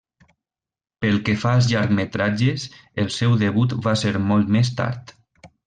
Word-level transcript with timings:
Pel 1.05 1.19
que 1.27 1.35
fa 1.41 1.51
als 1.57 1.67
llargmetratges, 1.73 2.65
el 3.05 3.13
seu 3.19 3.39
debut 3.45 3.79
va 3.89 3.97
ser 4.07 4.17
molt 4.33 4.53
més 4.59 4.77
tard. 4.83 5.19